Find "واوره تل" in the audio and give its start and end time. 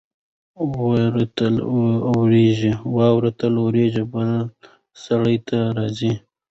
2.95-3.53